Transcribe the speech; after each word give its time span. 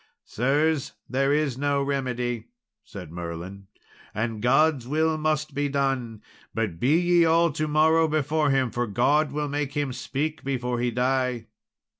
"Sirs, 0.25 0.93
there 1.07 1.31
is 1.31 1.59
no 1.59 1.83
remedy," 1.83 2.47
said 2.83 3.11
Merlin, 3.11 3.67
"and 4.15 4.41
God's 4.41 4.87
will 4.87 5.15
must 5.15 5.53
be 5.53 5.69
done; 5.69 6.23
but 6.55 6.79
be 6.79 6.99
ye 6.99 7.23
all 7.23 7.51
to 7.51 7.67
morrow 7.67 8.07
before 8.07 8.49
him, 8.49 8.71
for 8.71 8.87
God 8.87 9.31
will 9.31 9.47
make 9.47 9.73
him 9.73 9.93
speak 9.93 10.43
before 10.43 10.79
he 10.79 10.89
die." 10.89 11.45